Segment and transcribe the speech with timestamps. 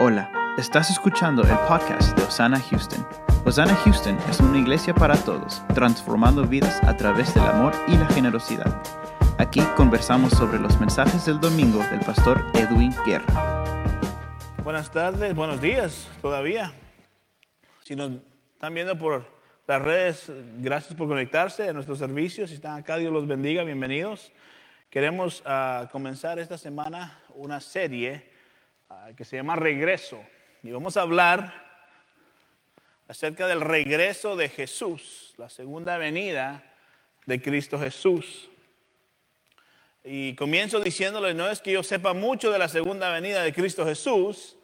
[0.00, 0.28] Hola,
[0.58, 3.06] estás escuchando el podcast de Osana Houston.
[3.44, 8.06] Osana Houston es una iglesia para todos, transformando vidas a través del amor y la
[8.08, 8.82] generosidad.
[9.38, 13.62] Aquí conversamos sobre los mensajes del domingo del pastor Edwin Guerra.
[14.64, 16.72] Buenas tardes, buenos días todavía.
[17.84, 18.10] Si nos
[18.52, 19.24] están viendo por
[19.68, 22.50] las redes, gracias por conectarse a nuestros servicios.
[22.50, 24.32] Si están acá, Dios los bendiga, bienvenidos.
[24.90, 28.33] Queremos ah, comenzar esta semana una serie
[29.16, 30.22] que se llama Regreso.
[30.62, 31.64] Y vamos a hablar
[33.08, 36.64] acerca del regreso de Jesús, la segunda venida
[37.26, 38.50] de Cristo Jesús.
[40.04, 43.86] Y comienzo diciéndole, no es que yo sepa mucho de la segunda venida de Cristo
[43.86, 44.56] Jesús,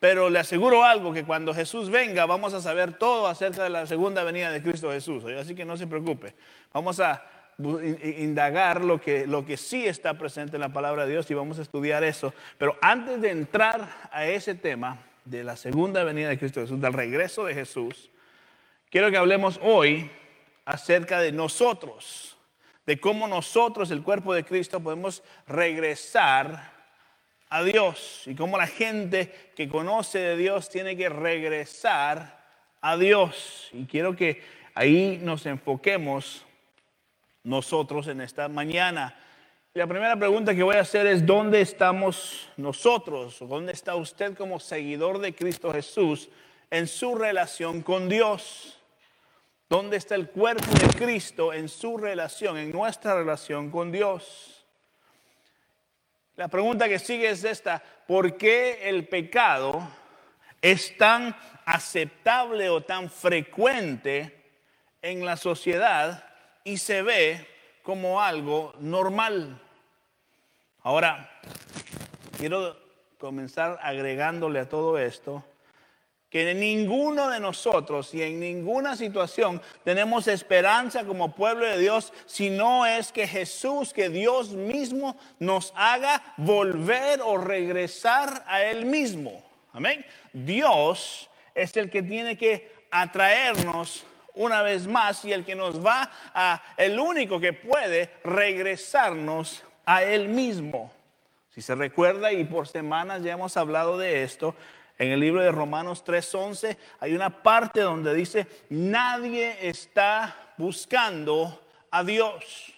[0.00, 3.86] pero le aseguro algo, que cuando Jesús venga vamos a saber todo acerca de la
[3.86, 5.24] segunda venida de Cristo Jesús.
[5.24, 6.34] Así que no se preocupe.
[6.72, 7.24] Vamos a
[7.58, 11.58] indagar lo que, lo que sí está presente en la palabra de Dios y vamos
[11.58, 12.32] a estudiar eso.
[12.58, 16.92] Pero antes de entrar a ese tema de la segunda venida de Cristo Jesús, del
[16.92, 18.10] regreso de Jesús,
[18.90, 20.10] quiero que hablemos hoy
[20.64, 22.36] acerca de nosotros,
[22.86, 26.72] de cómo nosotros, el cuerpo de Cristo, podemos regresar
[27.48, 32.42] a Dios y cómo la gente que conoce de Dios tiene que regresar
[32.80, 33.68] a Dios.
[33.72, 34.42] Y quiero que
[34.74, 36.44] ahí nos enfoquemos
[37.44, 39.16] nosotros en esta mañana.
[39.74, 43.38] La primera pregunta que voy a hacer es, ¿dónde estamos nosotros?
[43.40, 46.28] ¿Dónde está usted como seguidor de Cristo Jesús
[46.70, 48.78] en su relación con Dios?
[49.70, 54.66] ¿Dónde está el cuerpo de Cristo en su relación, en nuestra relación con Dios?
[56.36, 59.88] La pregunta que sigue es esta, ¿por qué el pecado
[60.60, 61.34] es tan
[61.64, 64.50] aceptable o tan frecuente
[65.00, 66.31] en la sociedad
[66.64, 67.46] y se ve
[67.82, 69.60] como algo normal.
[70.82, 71.30] Ahora,
[72.38, 72.76] quiero
[73.18, 75.44] comenzar agregándole a todo esto
[76.32, 82.48] que ninguno de nosotros y en ninguna situación tenemos esperanza como pueblo de Dios si
[82.48, 89.44] no es que Jesús, que Dios mismo nos haga volver o regresar a Él mismo.
[89.74, 90.06] Amén.
[90.32, 96.10] Dios es el que tiene que atraernos una vez más y el que nos va
[96.34, 100.92] a, el único que puede regresarnos a Él mismo.
[101.50, 104.54] Si se recuerda, y por semanas ya hemos hablado de esto,
[104.98, 112.04] en el libro de Romanos 3:11 hay una parte donde dice, nadie está buscando a
[112.04, 112.72] Dios.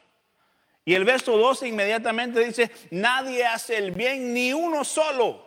[0.85, 5.45] Y el verso 12 inmediatamente dice, nadie hace el bien ni uno solo.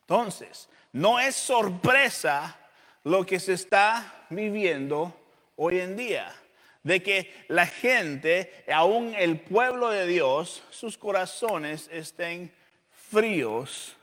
[0.00, 2.58] Entonces, no es sorpresa
[3.04, 5.14] lo que se está viviendo
[5.56, 6.34] hoy en día.
[6.82, 12.50] De que la gente, aún el pueblo de Dios, sus corazones estén
[13.10, 13.96] fríos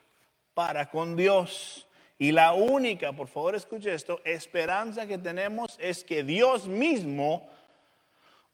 [0.53, 1.87] para con Dios.
[2.19, 7.49] Y la única, por favor escuche esto, esperanza que tenemos es que Dios mismo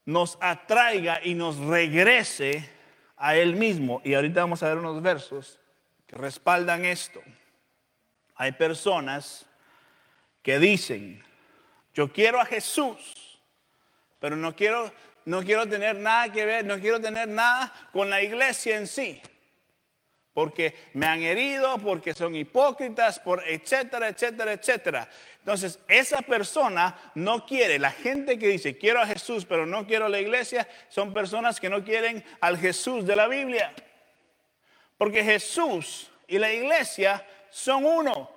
[0.04, 2.68] nos atraiga y nos regrese
[3.16, 4.00] a Él mismo.
[4.04, 5.58] Y ahorita vamos a ver unos versos
[6.06, 7.22] que respaldan esto.
[8.36, 9.46] Hay personas
[10.42, 11.22] que dicen,
[11.94, 13.40] yo quiero a Jesús,
[14.18, 14.92] pero no quiero,
[15.24, 19.22] no quiero tener nada que ver, no quiero tener nada con la iglesia en sí.
[20.32, 25.08] Porque me han herido, porque son hipócritas, por etcétera, etcétera, etcétera.
[25.38, 30.06] Entonces, esa persona no quiere, la gente que dice, quiero a Jesús, pero no quiero
[30.06, 33.72] a la iglesia, son personas que no quieren al Jesús de la Biblia.
[34.98, 38.33] Porque Jesús y la iglesia son uno.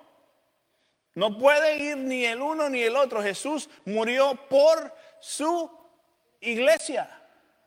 [1.18, 3.20] No puede ir ni el uno ni el otro.
[3.20, 5.68] Jesús murió por su
[6.40, 7.10] iglesia.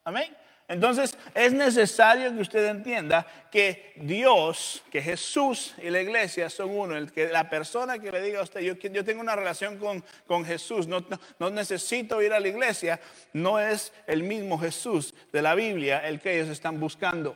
[0.05, 0.33] Amén.
[0.69, 6.95] Entonces es necesario que usted entienda que Dios, que Jesús y la iglesia son uno.
[6.95, 10.01] El que la persona que le diga a usted, yo, yo tengo una relación con,
[10.25, 11.05] con Jesús, no,
[11.37, 13.01] no, necesito ir a la iglesia,
[13.33, 17.35] no es el mismo Jesús de la Biblia el que ellos están buscando.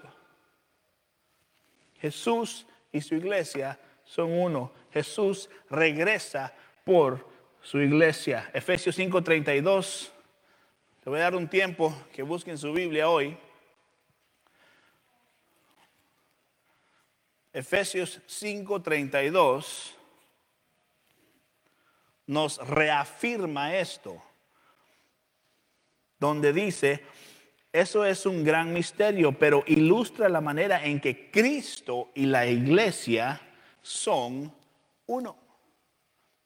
[1.99, 4.71] Jesús y su iglesia son uno.
[4.93, 6.53] Jesús regresa
[6.83, 7.27] por
[7.61, 8.49] su iglesia.
[8.53, 10.11] Efesios 5:32.
[11.03, 13.37] Le voy a dar un tiempo que busquen su Biblia hoy.
[17.51, 19.95] Efesios 5:32
[22.27, 24.21] nos reafirma esto,
[26.19, 27.03] donde dice,
[27.71, 33.41] eso es un gran misterio, pero ilustra la manera en que Cristo y la iglesia
[33.85, 34.51] son
[35.05, 35.37] uno.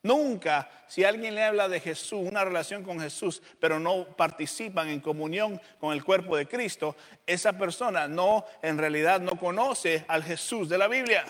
[0.02, 5.00] Nunca, si alguien le habla de Jesús, una relación con Jesús, pero no participan en
[5.00, 6.96] comunión con el cuerpo de Cristo,
[7.26, 11.24] esa persona no, en realidad no conoce al Jesús de la Biblia.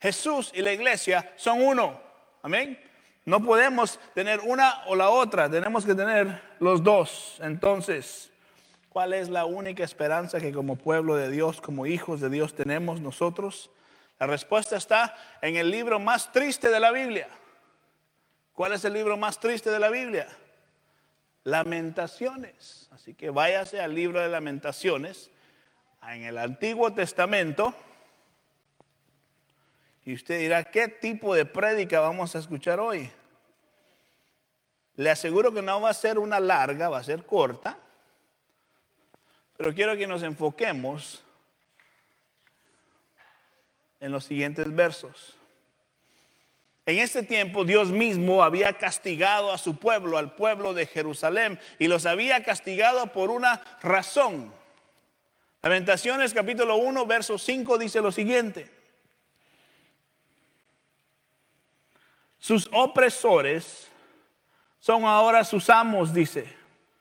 [0.00, 2.00] Jesús y la iglesia son uno.
[2.42, 2.78] Amén.
[3.24, 7.38] No podemos tener una o la otra, tenemos que tener los dos.
[7.42, 8.30] Entonces,
[8.90, 13.00] ¿cuál es la única esperanza que como pueblo de Dios, como hijos de Dios tenemos
[13.00, 13.70] nosotros?
[14.18, 17.28] La respuesta está en el libro más triste de la Biblia.
[18.52, 20.28] ¿Cuál es el libro más triste de la Biblia?
[21.42, 22.88] Lamentaciones.
[22.92, 25.30] Así que váyase al libro de lamentaciones,
[26.02, 27.74] en el Antiguo Testamento,
[30.04, 33.10] y usted dirá, ¿qué tipo de prédica vamos a escuchar hoy?
[34.96, 37.78] Le aseguro que no va a ser una larga, va a ser corta,
[39.56, 41.23] pero quiero que nos enfoquemos
[44.04, 45.34] en los siguientes versos.
[46.84, 51.88] En este tiempo Dios mismo había castigado a su pueblo, al pueblo de Jerusalén, y
[51.88, 54.52] los había castigado por una razón.
[55.62, 58.70] Lamentaciones capítulo 1, verso 5 dice lo siguiente.
[62.38, 63.88] Sus opresores
[64.80, 66.44] son ahora sus amos, dice,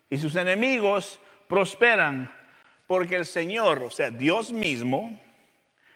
[0.09, 1.19] y sus enemigos
[1.49, 2.33] prosperan,
[2.87, 5.19] porque el Señor, o sea, Dios mismo,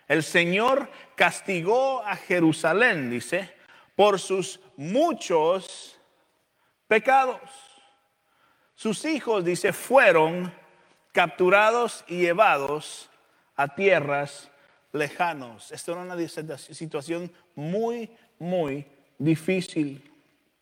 [0.08, 3.54] el Señor castigó a Jerusalén, dice,
[3.96, 6.00] por sus muchos
[6.88, 7.42] pecados.
[8.76, 10.54] Sus hijos, dice, fueron
[11.12, 13.10] capturados y llevados
[13.56, 14.52] a tierras
[14.94, 15.72] lejanos.
[15.72, 18.86] Esto era una situación muy, muy
[19.18, 20.14] difícil.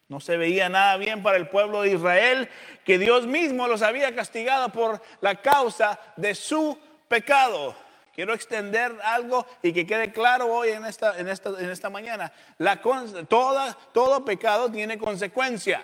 [0.08, 2.50] No se veía nada bien para el pueblo de Israel,
[2.86, 6.78] que Dios mismo los había castigado por la causa de su
[7.08, 7.76] pecado.
[8.16, 12.32] Quiero extender algo y que quede claro hoy en esta, en esta, en esta mañana.
[12.58, 12.82] La,
[13.28, 15.84] toda, todo pecado tiene consecuencia.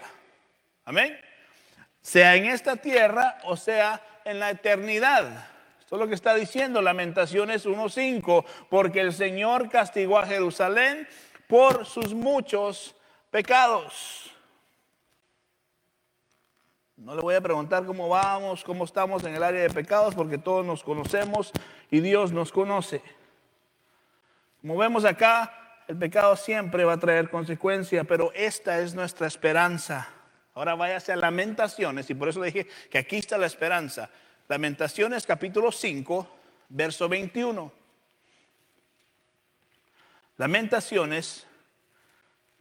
[0.86, 1.19] Amén.
[2.01, 5.45] Sea en esta tierra o sea en la eternidad.
[5.81, 8.45] Esto es lo que está diciendo Lamentaciones 1.5.
[8.69, 11.06] Porque el Señor castigó a Jerusalén
[11.48, 12.95] por sus muchos
[13.30, 14.31] pecados.
[17.01, 20.38] No le voy a preguntar cómo vamos, cómo estamos en el área de pecados, porque
[20.38, 21.51] todos nos conocemos
[21.89, 23.01] y Dios nos conoce.
[24.62, 30.09] Como vemos acá, el pecado siempre va a traer consecuencias, pero esta es nuestra esperanza.
[30.53, 34.12] Ahora váyase a Lamentaciones, y por eso dije que aquí está la esperanza.
[34.47, 36.27] Lamentaciones capítulo 5,
[36.69, 37.71] verso 21.
[40.38, 41.47] Lamentaciones,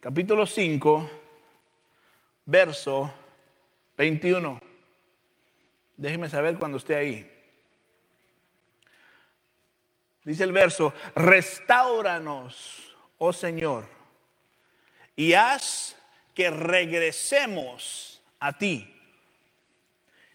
[0.01, 1.11] capítulo 5,
[2.47, 3.20] verso 21.
[5.97, 7.31] Déjeme saber cuando esté ahí.
[10.25, 13.87] Dice el verso, restauranos, oh Señor,
[15.17, 15.97] y haz
[16.35, 18.94] que regresemos a ti.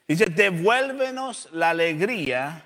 [0.08, 2.64] Dice, devuélvenos la alegría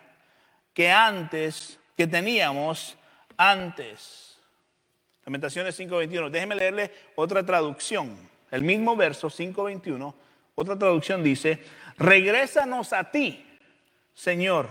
[0.73, 2.97] que antes, que teníamos
[3.37, 4.37] antes.
[5.25, 6.29] Lamentaciones 5.21.
[6.29, 8.17] Déjeme leerle otra traducción.
[8.51, 10.13] El mismo verso 5.21.
[10.59, 11.63] Otra traducción dice,
[11.97, 13.47] regrésanos a ti,
[14.13, 14.69] Señor.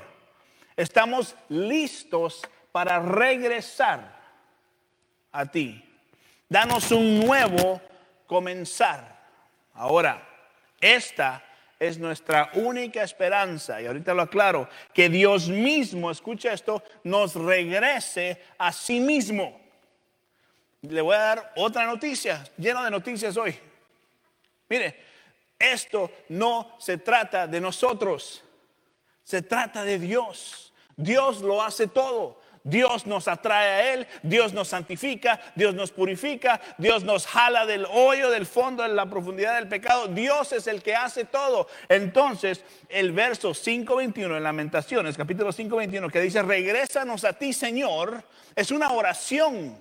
[0.77, 4.15] Estamos listos para regresar
[5.33, 5.83] a ti.
[6.47, 7.81] Danos un nuevo
[8.27, 9.19] comenzar.
[9.73, 10.29] Ahora,
[10.79, 11.43] esta
[11.81, 18.43] es nuestra única esperanza, y ahorita lo aclaro, que Dios mismo, escucha esto, nos regrese
[18.59, 19.59] a sí mismo.
[20.83, 23.59] Le voy a dar otra noticia, lleno de noticias hoy.
[24.69, 25.08] Mire,
[25.59, 28.45] esto no se trata de nosotros,
[29.25, 30.73] se trata de Dios.
[30.97, 32.41] Dios lo hace todo.
[32.65, 37.87] Dios nos atrae a Él, Dios nos santifica, Dios nos purifica, Dios nos jala del
[37.87, 40.09] hoyo, del fondo, de la profundidad del pecado.
[40.09, 41.69] Dios es el que hace todo.
[41.89, 48.23] Entonces, el verso 5.21 en Lamentaciones, capítulo 5.21, que dice, regrésanos a ti, Señor,
[48.55, 49.79] es una oración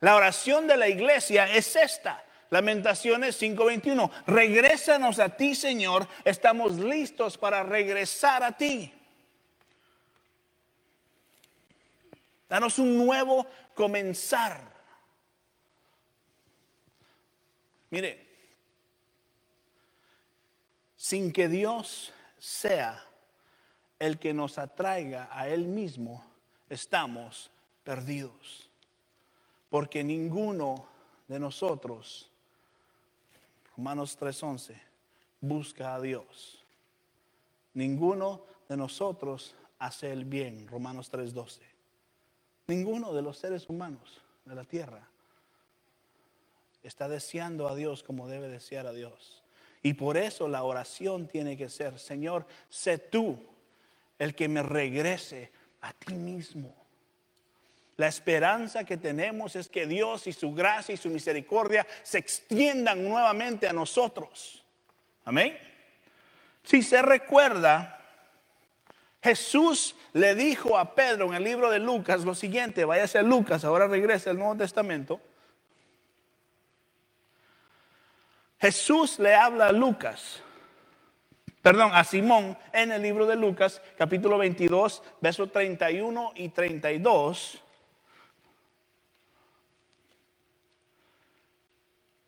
[0.00, 2.22] la oración de la iglesia es esta.
[2.50, 4.10] Lamentaciones 5:21.
[4.26, 6.06] Regrésanos a ti, Señor.
[6.24, 8.92] Estamos listos para regresar a ti.
[12.48, 14.60] Danos un nuevo comenzar.
[17.90, 18.26] Mire,
[20.96, 23.04] sin que Dios sea
[23.98, 26.24] el que nos atraiga a Él mismo,
[26.68, 27.50] estamos
[27.82, 28.68] perdidos
[29.70, 30.86] porque ninguno
[31.26, 32.30] de nosotros,
[33.78, 34.74] Romanos 3:11,
[35.40, 36.64] busca a Dios.
[37.74, 41.60] Ninguno de nosotros hace el bien, Romanos 3:12.
[42.66, 45.08] Ninguno de los seres humanos de la tierra
[46.82, 49.44] está deseando a Dios como debe desear a Dios.
[49.80, 53.38] Y por eso la oración tiene que ser, Señor, sé tú
[54.18, 56.74] el que me regrese a ti mismo.
[57.98, 63.02] La esperanza que tenemos es que Dios y su gracia y su misericordia se extiendan
[63.02, 64.64] nuevamente a nosotros.
[65.24, 65.58] Amén.
[66.62, 68.00] Si se recuerda,
[69.20, 73.64] Jesús le dijo a Pedro en el libro de Lucas lo siguiente, váyase a Lucas,
[73.64, 75.20] ahora regresa al Nuevo Testamento.
[78.60, 80.40] Jesús le habla a Lucas,
[81.62, 87.64] perdón, a Simón en el libro de Lucas, capítulo 22, versos 31 y 32.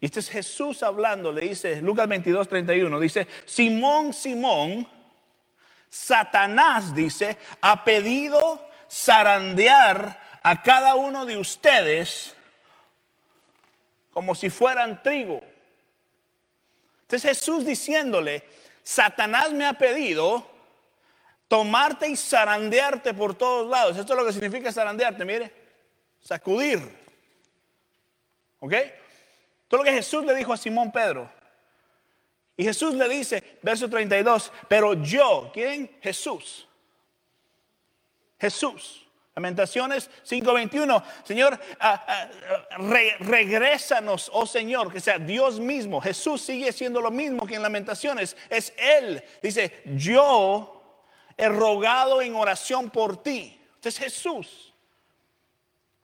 [0.01, 4.89] Y este es Jesús hablando, le dice, Lucas 22, 31, dice, Simón, Simón,
[5.91, 12.35] Satanás, dice, ha pedido zarandear a cada uno de ustedes
[14.13, 15.43] como si fueran trigo.
[17.03, 18.43] Entonces Jesús diciéndole,
[18.83, 20.49] Satanás me ha pedido
[21.47, 23.97] tomarte y zarandearte por todos lados.
[23.99, 25.53] Esto es lo que significa zarandearte, mire,
[26.21, 26.81] sacudir.
[28.61, 28.75] ¿Ok?
[29.71, 31.31] Todo lo que Jesús le dijo a Simón Pedro.
[32.57, 35.97] Y Jesús le dice, verso 32, pero yo, ¿quién?
[36.03, 36.67] Jesús.
[38.41, 39.07] Jesús.
[39.37, 42.31] Lamentaciones 5:21, Señor, ah, ah,
[43.21, 46.01] regrésanos, oh Señor, que sea Dios mismo.
[46.01, 48.37] Jesús sigue siendo lo mismo que en Lamentaciones.
[48.49, 49.23] Es Él.
[49.41, 51.05] Dice, yo
[51.37, 53.57] he rogado en oración por ti.
[53.77, 54.75] Entonces Jesús.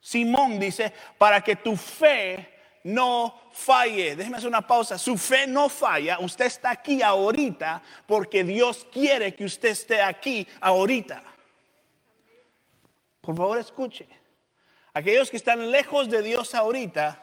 [0.00, 2.55] Simón dice, para que tu fe
[2.86, 4.14] no falle.
[4.14, 4.96] Déjeme hacer una pausa.
[4.96, 6.20] Su fe no falla.
[6.20, 11.22] Usted está aquí ahorita porque Dios quiere que usted esté aquí ahorita.
[13.20, 14.06] Por favor, escuche.
[14.94, 17.20] Aquellos que están lejos de Dios ahorita,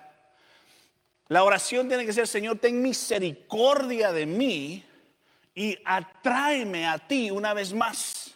[1.29, 4.83] la oración tiene que ser, Señor, ten misericordia de mí
[5.55, 8.35] y atráeme a ti una vez más.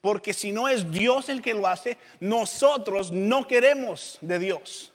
[0.00, 4.94] Porque si no es Dios el que lo hace, nosotros no queremos de Dios.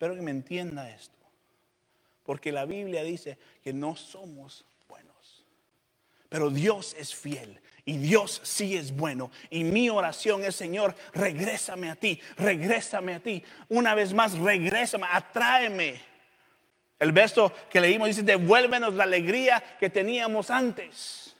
[0.00, 1.14] Espero que me entienda esto.
[2.24, 5.44] Porque la Biblia dice que no somos buenos.
[6.30, 9.30] Pero Dios es fiel y Dios sí es bueno.
[9.50, 13.44] Y mi oración es, Señor, regrésame a ti, regrésame a ti.
[13.68, 16.00] Una vez más, regrésame, atráeme.
[16.98, 21.36] El verso que leímos dice, devuélvenos la alegría que teníamos antes.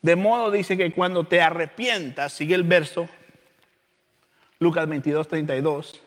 [0.00, 3.08] De modo dice que cuando te arrepientas, sigue el verso,
[4.62, 6.00] Lucas 22, 32.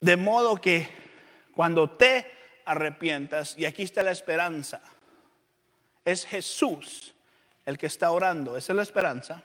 [0.00, 0.88] De modo que
[1.52, 2.30] cuando te
[2.64, 4.80] arrepientas, y aquí está la esperanza,
[6.04, 7.12] es Jesús
[7.66, 9.42] el que está orando, esa es la esperanza.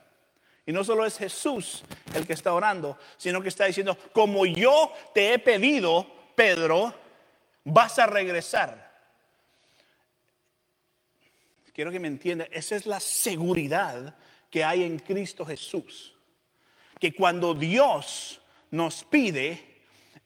[0.68, 4.94] Y no solo es Jesús el que está orando, sino que está diciendo, como yo
[5.14, 6.06] te he pedido,
[6.36, 6.94] Pedro,
[7.64, 8.94] vas a regresar.
[11.74, 14.16] Quiero que me entienda, esa es la seguridad
[14.52, 16.15] que hay en Cristo Jesús
[17.00, 19.82] que cuando Dios nos pide,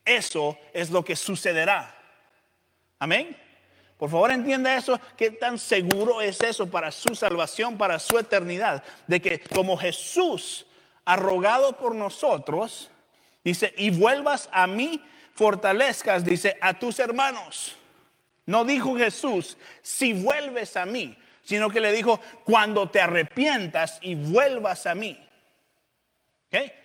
[0.06, 1.96] eso es lo que sucederá.
[3.00, 3.36] Amén.
[3.98, 8.82] Por favor, entienda eso, qué tan seguro es eso para su salvación, para su eternidad,
[9.08, 10.66] de que como Jesús
[11.04, 12.90] ha rogado por nosotros,
[13.44, 15.04] dice, y vuelvas a mí,
[15.36, 17.76] fortalezcas, dice, a tus hermanos.
[18.46, 24.16] No dijo Jesús, si vuelves a mí, sino que le dijo, cuando te arrepientas y
[24.16, 25.20] vuelvas a mí.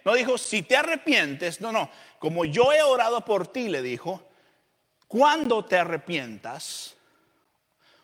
[0.04, 4.22] No dijo, si te arrepientes, no, no, como yo he orado por ti, le dijo,
[5.08, 6.94] cuando te arrepientas,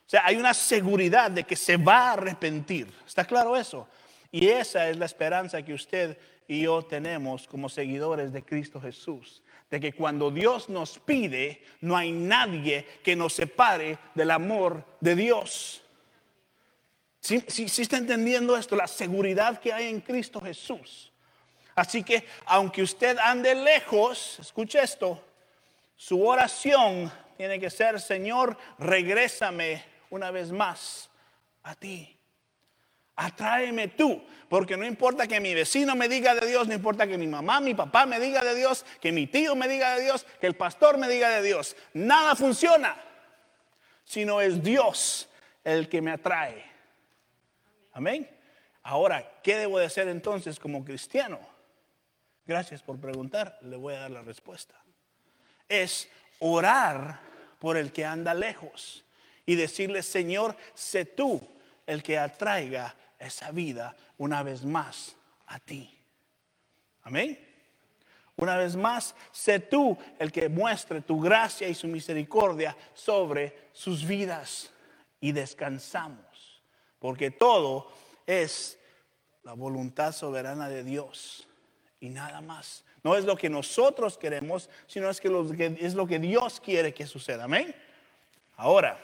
[0.06, 2.92] o sea, hay una seguridad de que se va a arrepentir.
[3.06, 3.86] ¿Está claro eso?
[4.32, 9.42] Y esa es la esperanza que usted y yo tenemos como seguidores de Cristo Jesús.
[9.70, 15.14] De que cuando Dios nos pide, no hay nadie que nos separe del amor de
[15.14, 15.82] Dios.
[17.20, 18.74] Si ¿Sí, está entendiendo esto?
[18.74, 21.09] La seguridad que hay en Cristo Jesús.
[21.80, 25.24] Así que aunque usted ande lejos, escuche esto,
[25.96, 31.08] su oración tiene que ser, Señor, regrésame una vez más
[31.62, 32.14] a ti.
[33.16, 37.16] Atráeme tú, porque no importa que mi vecino me diga de Dios, no importa que
[37.16, 40.26] mi mamá, mi papá me diga de Dios, que mi tío me diga de Dios,
[40.38, 41.74] que el pastor me diga de Dios.
[41.94, 42.94] Nada funciona,
[44.04, 45.30] sino es Dios
[45.64, 46.62] el que me atrae.
[47.94, 48.28] Amén.
[48.82, 51.49] Ahora, ¿qué debo de hacer entonces como cristiano?
[52.50, 54.74] Gracias por preguntar, le voy a dar la respuesta.
[55.68, 57.20] Es orar
[57.60, 59.04] por el que anda lejos
[59.46, 61.40] y decirle, Señor, sé tú
[61.86, 65.14] el que atraiga esa vida una vez más
[65.46, 65.96] a ti.
[67.02, 67.38] Amén.
[68.34, 74.04] Una vez más, sé tú el que muestre tu gracia y su misericordia sobre sus
[74.04, 74.72] vidas
[75.20, 76.64] y descansamos,
[76.98, 77.92] porque todo
[78.26, 78.76] es
[79.44, 81.46] la voluntad soberana de Dios
[82.00, 82.84] y nada más.
[83.04, 86.60] No es lo que nosotros queremos, sino es, que lo que es lo que Dios
[86.60, 87.44] quiere que suceda.
[87.44, 87.74] Amén.
[88.56, 88.98] Ahora,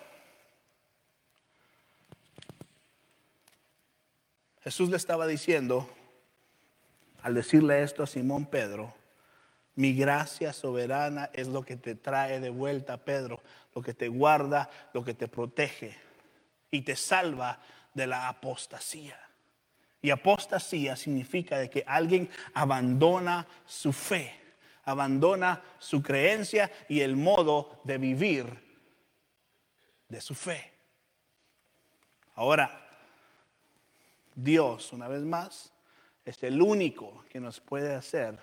[4.62, 5.88] Jesús le estaba diciendo,
[7.22, 8.94] al decirle esto a Simón Pedro,
[9.76, 13.40] mi gracia soberana es lo que te trae de vuelta, Pedro,
[13.74, 15.96] lo que te guarda, lo que te protege
[16.70, 17.60] y te salva
[17.94, 19.25] de la apostasía.
[20.06, 24.32] Y apostasía significa de que alguien abandona su fe,
[24.84, 28.46] abandona su creencia y el modo de vivir
[30.08, 30.72] de su fe.
[32.36, 32.86] Ahora,
[34.36, 35.72] Dios, una vez más,
[36.24, 38.38] es el único que nos puede hacer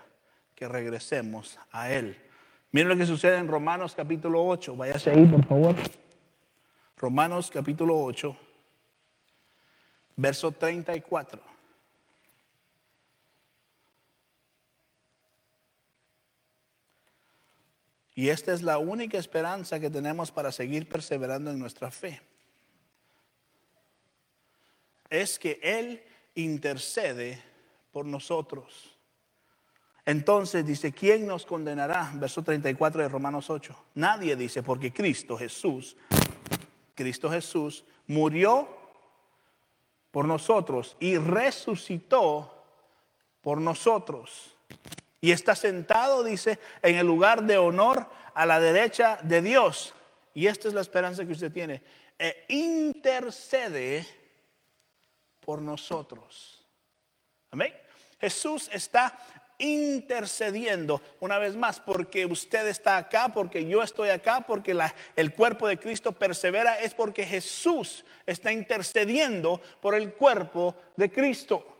[0.55, 2.21] que regresemos a Él.
[2.73, 4.75] Miren lo que sucede en Romanos capítulo 8.
[4.75, 5.75] Váyase ahí, por favor.
[6.97, 8.35] Romanos capítulo 8,
[10.17, 11.52] verso 34.
[18.15, 22.21] Y esta es la única esperanza que tenemos para seguir perseverando en nuestra fe.
[25.09, 26.03] Es que Él
[26.35, 27.41] intercede
[27.91, 28.93] por nosotros.
[30.05, 32.11] Entonces dice, ¿quién nos condenará?
[32.15, 33.75] Verso 34 de Romanos 8.
[33.95, 35.95] Nadie dice, porque Cristo Jesús,
[36.93, 38.67] Cristo Jesús murió
[40.11, 42.63] por nosotros y resucitó
[43.41, 44.52] por nosotros.
[45.23, 49.93] Y está sentado, dice, en el lugar de honor a la derecha de Dios.
[50.33, 51.81] Y esta es la esperanza que usted tiene.
[52.19, 54.05] E intercede
[55.39, 56.61] por nosotros.
[57.51, 57.73] Amén.
[58.19, 59.17] Jesús está
[59.59, 64.77] intercediendo una vez más porque usted está acá, porque yo estoy acá, porque
[65.15, 71.72] el cuerpo de Cristo persevera, es porque Jesús está intercediendo por el cuerpo de Cristo.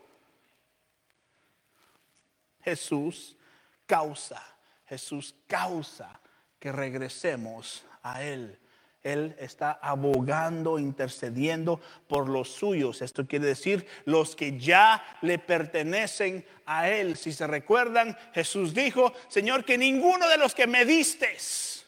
[2.64, 3.38] Jesús
[3.86, 4.44] causa,
[4.86, 6.20] Jesús causa
[6.60, 8.60] que regresemos a Él.
[9.04, 13.02] Él está abogando, intercediendo por los suyos.
[13.02, 17.18] Esto quiere decir los que ya le pertenecen a Él.
[17.18, 21.86] Si se recuerdan, Jesús dijo, Señor, que ninguno de los que me distes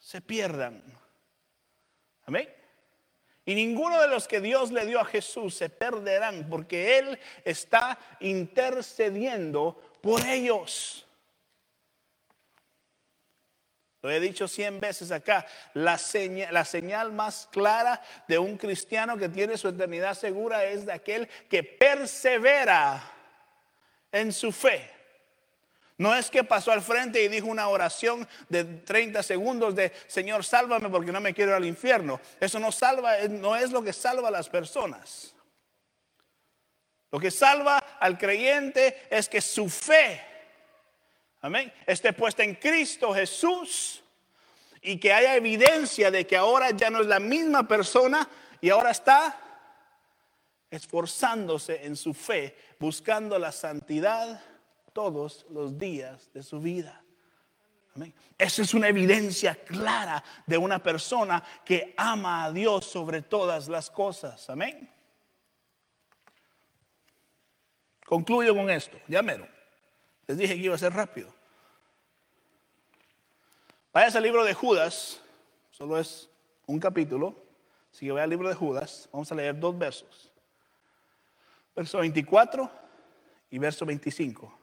[0.00, 0.82] se pierdan.
[2.24, 2.48] Amén.
[3.50, 7.98] Y ninguno de los que Dios le dio a Jesús se perderán porque Él está
[8.20, 11.04] intercediendo por ellos.
[14.02, 19.16] Lo he dicho cien veces acá, la señal, la señal más clara de un cristiano
[19.16, 23.02] que tiene su eternidad segura es de aquel que persevera
[24.12, 24.99] en su fe.
[26.00, 30.44] No es que pasó al frente y dijo una oración de 30 segundos de Señor,
[30.44, 32.18] sálvame porque no me quiero ir al infierno.
[32.40, 35.34] Eso no salva, no es lo que salva a las personas.
[37.10, 40.24] Lo que salva al creyente es que su fe
[41.42, 41.70] Amén.
[41.86, 44.02] Esté puesta en Cristo Jesús
[44.80, 48.26] y que haya evidencia de que ahora ya no es la misma persona
[48.60, 49.38] y ahora está
[50.70, 54.42] esforzándose en su fe, buscando la santidad
[54.92, 57.02] todos los días de su vida.
[57.94, 58.14] Amén.
[58.38, 63.90] Esa es una evidencia clara de una persona que ama a Dios sobre todas las
[63.90, 64.48] cosas.
[64.48, 64.88] Amén.
[68.06, 69.46] Concluyo con esto, ya mero.
[70.26, 71.32] Les dije que iba a ser rápido.
[73.92, 75.20] Vaya al libro de Judas,
[75.70, 76.30] solo es
[76.66, 77.34] un capítulo.
[77.90, 80.32] Si yo voy al libro de Judas, vamos a leer dos versos.
[81.74, 82.70] Verso 24
[83.50, 84.59] y verso 25.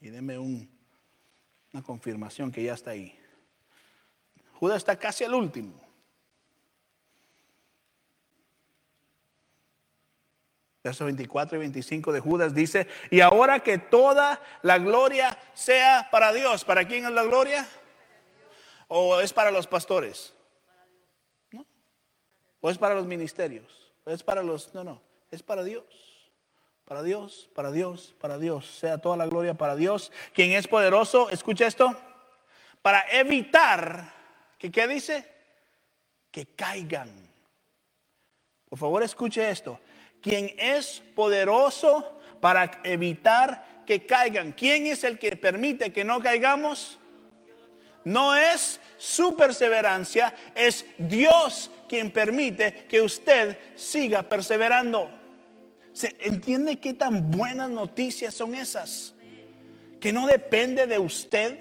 [0.00, 3.16] Y deme una confirmación que ya está ahí.
[4.54, 5.80] Judas está casi al último.
[10.82, 16.32] Versos 24 y 25 de Judas dice, y ahora que toda la gloria sea para
[16.32, 17.68] Dios, ¿para quién es la gloria?
[18.88, 20.34] ¿O es para los pastores?
[22.60, 23.92] ¿O es para los ministerios?
[24.04, 24.74] ¿O es para los...
[24.74, 26.09] No, no, es para Dios.
[26.90, 28.66] Para Dios, para Dios, para Dios.
[28.66, 30.10] Sea toda la gloria para Dios.
[30.34, 31.94] Quien es poderoso, escucha esto,
[32.82, 34.12] para evitar,
[34.58, 35.24] que ¿qué dice?
[36.32, 37.08] Que caigan.
[38.68, 39.78] Por favor, escuche esto
[40.20, 44.50] quien es poderoso para evitar que caigan.
[44.50, 46.98] ¿Quién es el que permite que no caigamos?
[48.02, 55.19] No es su perseverancia, es Dios quien permite que usted siga perseverando.
[56.00, 59.14] ¿Se entiende qué tan buenas noticias son esas?
[60.00, 61.58] Que no depende de usted,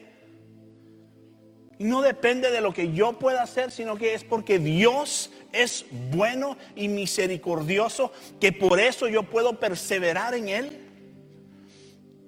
[1.78, 5.86] Y no depende de lo que yo pueda hacer, sino que es porque Dios es
[6.10, 10.89] bueno y misericordioso, que por eso yo puedo perseverar en Él.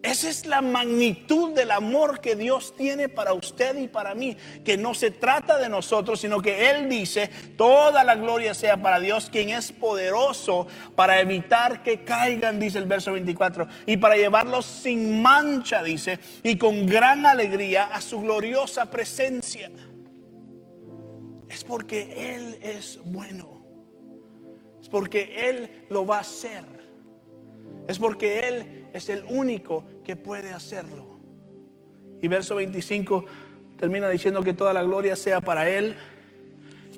[0.04, 4.36] Esa es la magnitud del amor que Dios tiene para usted y para mí,
[4.66, 9.00] que no se trata de nosotros, sino que Él dice, toda la gloria sea para
[9.00, 14.66] Dios, quien es poderoso para evitar que caigan, dice el verso 24, y para llevarlos
[14.66, 19.70] sin mancha, dice, y con gran alegría a su gloriosa presencia.
[21.48, 23.68] Es porque Él es bueno,
[24.82, 26.64] es porque Él lo va a hacer,
[27.88, 29.86] es porque Él es el único
[30.16, 31.20] puede hacerlo.
[32.22, 33.26] Y verso 25
[33.78, 35.96] termina diciendo que toda la gloria sea para Él,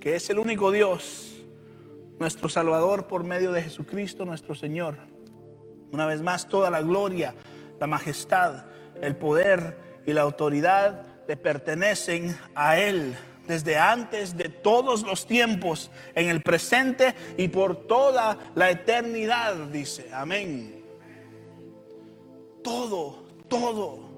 [0.02, 1.34] que es el único Dios,
[2.20, 4.98] nuestro Salvador por medio de Jesucristo nuestro Señor.
[5.92, 7.36] Una vez más, toda la gloria,
[7.80, 8.66] la majestad,
[9.02, 13.16] el poder y la autoridad le pertenecen a Él
[13.48, 20.10] desde antes de todos los tiempos, en el presente y por toda la eternidad, dice.
[20.14, 20.83] Amén.
[22.64, 24.14] Todo, todo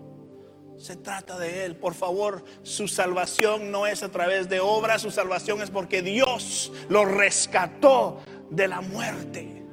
[0.77, 1.75] se trata de Él.
[1.75, 6.71] Por favor, su salvación no es a través de obras, su salvación es porque Dios
[6.89, 9.63] lo rescató de la muerte.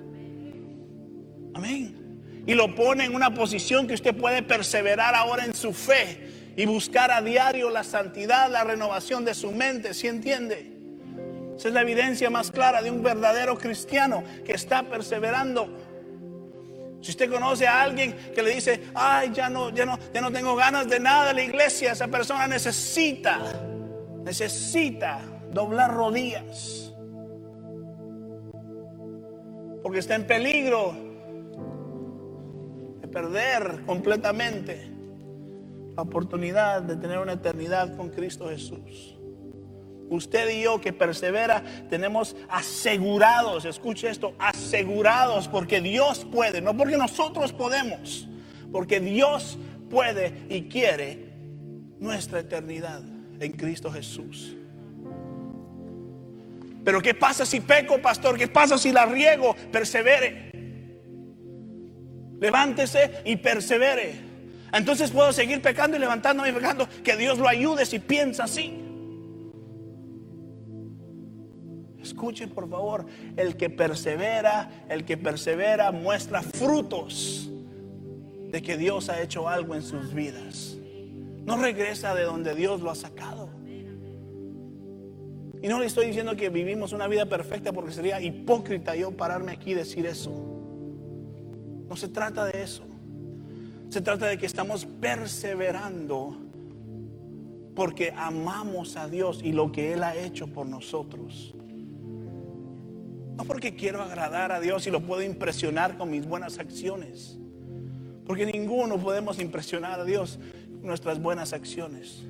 [1.54, 2.44] Amén.
[2.46, 6.66] Y lo pone en una posición que usted puede perseverar ahora en su fe y
[6.66, 10.72] buscar a diario la santidad, la renovación de su mente, ¿sí entiende?
[11.56, 15.68] Esa es la evidencia más clara de un verdadero cristiano que está perseverando
[17.02, 20.30] si usted conoce a alguien que le dice, ay, ya no, ya no, ya no
[20.30, 23.40] tengo ganas de nada la iglesia, esa persona necesita,
[24.24, 25.20] necesita
[25.52, 26.94] doblar rodillas.
[29.82, 30.94] Porque está en peligro
[33.00, 34.92] de perder completamente
[35.96, 39.11] la oportunidad de tener una eternidad con Cristo Jesús.
[40.10, 46.98] Usted y yo que persevera, tenemos asegurados, escuche esto, asegurados porque Dios puede, no porque
[46.98, 48.28] nosotros podemos,
[48.70, 51.32] porque Dios puede y quiere
[51.98, 53.02] nuestra eternidad
[53.40, 54.56] en Cristo Jesús.
[56.84, 58.36] Pero ¿qué pasa si peco, pastor?
[58.36, 59.54] ¿Qué pasa si la riego?
[59.70, 60.50] Persevere.
[62.40, 64.14] Levántese y persevere.
[64.72, 66.88] Entonces puedo seguir pecando y levantándome y pecando.
[67.04, 68.81] Que Dios lo ayude si piensa así.
[72.02, 77.48] Escuche por favor, el que persevera, el que persevera muestra frutos
[78.50, 80.76] de que Dios ha hecho algo en sus vidas.
[81.46, 83.48] No regresa de donde Dios lo ha sacado.
[85.62, 89.52] Y no le estoy diciendo que vivimos una vida perfecta porque sería hipócrita yo pararme
[89.52, 90.32] aquí y decir eso.
[91.88, 92.82] No se trata de eso.
[93.88, 96.36] Se trata de que estamos perseverando
[97.74, 101.54] porque amamos a Dios y lo que Él ha hecho por nosotros.
[103.36, 107.38] No porque quiero agradar a Dios y lo puedo impresionar con mis buenas acciones.
[108.26, 110.38] Porque ninguno podemos impresionar a Dios
[110.78, 112.22] con nuestras buenas acciones.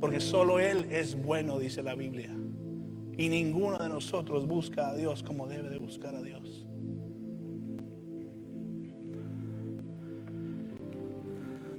[0.00, 2.30] Porque solo Él es bueno, dice la Biblia.
[3.16, 6.66] Y ninguno de nosotros busca a Dios como debe de buscar a Dios.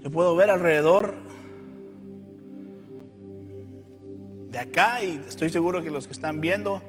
[0.04, 1.16] Yo puedo ver alrededor
[4.50, 6.82] de acá y estoy seguro que los que están viendo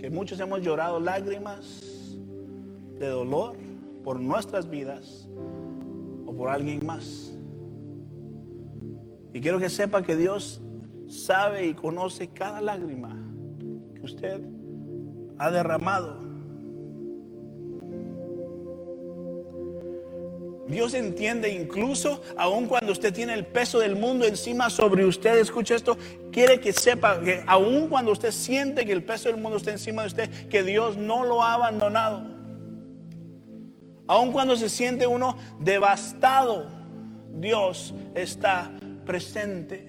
[0.00, 1.82] que muchos hemos llorado lágrimas
[2.98, 3.54] de dolor
[4.02, 5.28] por nuestras vidas
[6.24, 7.34] o por alguien más.
[9.34, 10.62] Y quiero que sepa que Dios
[11.06, 13.14] sabe y conoce cada lágrima
[13.94, 14.40] que usted
[15.38, 16.30] ha derramado.
[20.66, 25.74] Dios entiende incluso, aun cuando usted tiene el peso del mundo encima sobre usted, escucha
[25.74, 25.98] esto,
[26.32, 30.02] quiere que sepa que aun cuando usted siente que el peso del mundo está encima
[30.02, 32.22] de usted, que Dios no lo ha abandonado.
[34.06, 36.66] Aun cuando se siente uno devastado,
[37.32, 38.72] Dios está
[39.06, 39.86] presente.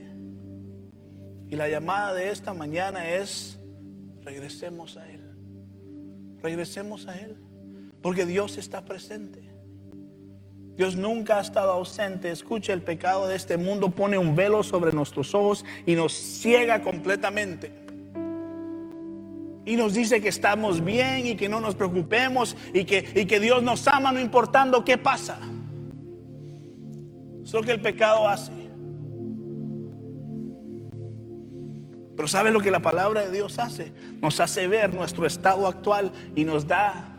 [1.49, 3.59] Y la llamada de esta mañana es,
[4.21, 5.21] regresemos a Él.
[6.41, 7.37] Regresemos a Él.
[8.01, 9.50] Porque Dios está presente.
[10.77, 12.31] Dios nunca ha estado ausente.
[12.31, 16.81] Escucha, el pecado de este mundo pone un velo sobre nuestros ojos y nos ciega
[16.81, 17.71] completamente.
[19.65, 23.39] Y nos dice que estamos bien y que no nos preocupemos y que, y que
[23.39, 25.39] Dios nos ama no importando qué pasa.
[27.43, 28.51] Es lo que el pecado hace.
[32.15, 33.93] Pero ¿sabe lo que la palabra de Dios hace?
[34.21, 37.10] Nos hace ver nuestro estado actual y nos da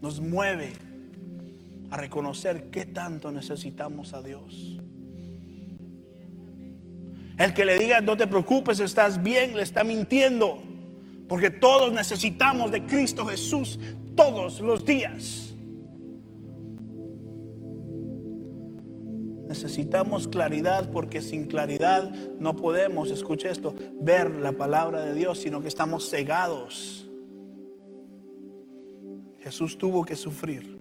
[0.00, 0.72] nos mueve,
[1.90, 4.78] a reconocer qué tanto necesitamos a Dios.
[7.38, 10.60] El que le diga, no te preocupes, estás bien, le está mintiendo.
[11.28, 13.78] Porque todos necesitamos de Cristo Jesús
[14.16, 15.54] todos los días.
[19.46, 25.62] Necesitamos claridad porque sin claridad no podemos, escuche esto, ver la palabra de Dios, sino
[25.62, 27.07] que estamos cegados.
[29.42, 30.78] Jesús tuvo que sufrir.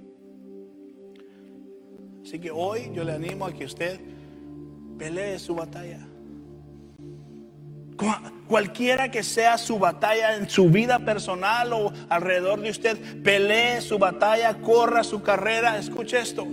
[2.24, 4.00] Así que hoy yo le animo a que usted
[4.98, 6.06] pelee su batalla.
[8.48, 13.98] Cualquiera que sea su batalla en su vida personal o alrededor de usted, pelee su
[13.98, 15.78] batalla, corra su carrera.
[15.78, 16.46] Escuche esto.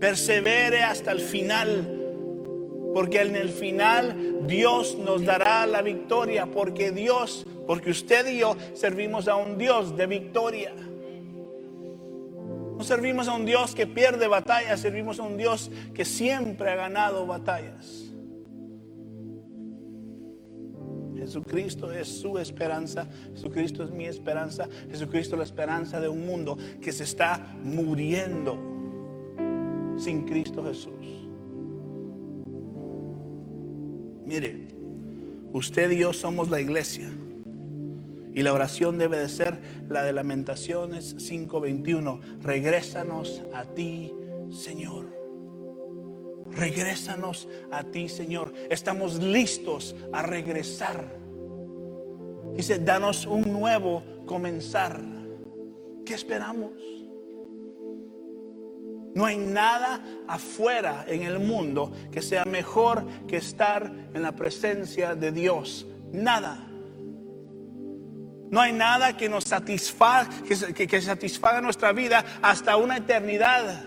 [0.00, 2.00] Persevere hasta el final.
[2.92, 6.46] Porque en el final Dios nos dará la victoria.
[6.46, 10.72] Porque Dios, porque usted y yo servimos a un Dios de victoria.
[12.76, 16.74] No servimos a un Dios que pierde batallas, servimos a un Dios que siempre ha
[16.74, 18.04] ganado batallas.
[21.16, 26.58] Jesucristo es su esperanza, Jesucristo es mi esperanza, Jesucristo es la esperanza de un mundo
[26.82, 28.58] que se está muriendo
[29.96, 31.24] sin Cristo Jesús.
[34.26, 34.68] Mire,
[35.52, 37.10] usted y yo somos la iglesia.
[38.34, 42.20] Y la oración debe de ser la de Lamentaciones 5:21.
[42.42, 44.12] Regrésanos a ti,
[44.50, 45.14] Señor.
[46.50, 48.52] Regrésanos a ti, Señor.
[48.70, 51.16] Estamos listos a regresar.
[52.54, 55.00] Dice, danos un nuevo comenzar.
[56.04, 56.72] ¿Qué esperamos?
[59.14, 65.14] No hay nada afuera en el mundo que sea mejor que estar en la presencia
[65.14, 65.86] de Dios.
[66.12, 66.73] Nada.
[68.54, 73.82] No hay nada que nos satisfaga, que, que satisfaga nuestra vida hasta una eternidad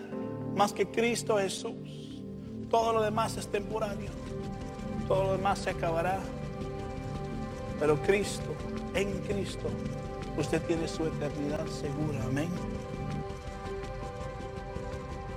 [0.57, 2.21] más que Cristo Jesús.
[2.69, 4.09] Todo lo demás es temporario.
[5.07, 6.19] Todo lo demás se acabará.
[7.79, 8.53] Pero Cristo,
[8.93, 9.69] en Cristo,
[10.35, 12.21] usted tiene su eternidad segura.
[12.25, 12.49] Amén.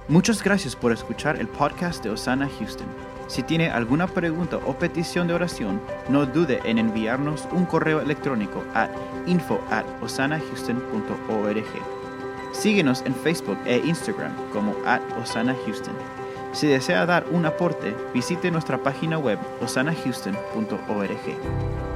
[0.08, 2.88] Muchas gracias por escuchar el podcast de Osana Houston.
[3.30, 8.64] Si tiene alguna pregunta o petición de oración, no dude en enviarnos un correo electrónico
[8.74, 8.88] a
[9.26, 9.84] info at.
[12.50, 15.94] Síguenos en Facebook e Instagram como at Osana Houston.
[16.52, 21.89] Si desea dar un aporte, visite nuestra página web osanahouston.org.